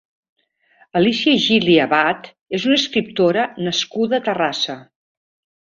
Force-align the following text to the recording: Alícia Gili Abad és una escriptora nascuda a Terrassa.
Alícia 0.99 1.33
Gili 1.43 1.75
Abad 1.83 2.31
és 2.61 2.67
una 2.71 2.79
escriptora 2.81 3.47
nascuda 3.69 4.21
a 4.21 4.25
Terrassa. 4.31 4.79